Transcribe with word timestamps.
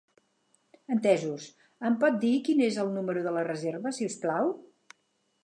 Entesos, 0.95 1.43
em 1.89 1.97
pot 2.05 2.17
dir 2.23 2.33
quin 2.49 2.65
és 2.69 2.81
el 2.85 2.91
número 2.97 3.27
de 3.29 3.35
la 3.37 3.45
reserva, 3.51 3.95
si 4.01 4.11
us 4.13 4.19
plau? 4.27 4.53